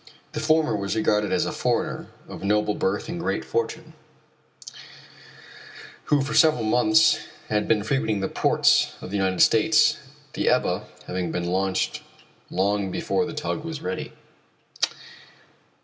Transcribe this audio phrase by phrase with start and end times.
[0.31, 3.93] The former was regarded as a foreigner of noble birth and great fortune,
[6.05, 9.99] who for several months had been frequenting the ports of the United States,
[10.33, 12.01] the Ebba having been launched
[12.49, 14.11] long before the tug was ready.